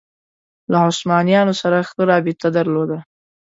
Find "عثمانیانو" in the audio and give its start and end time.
0.89-1.53